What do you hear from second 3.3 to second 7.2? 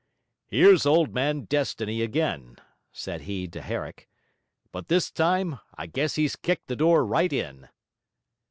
to Herrick, 'but this time I guess he's kicked the door